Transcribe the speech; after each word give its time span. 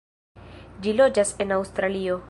Ĝi 0.87 0.95
loĝas 1.01 1.35
en 1.45 1.57
Aŭstralio. 1.59 2.19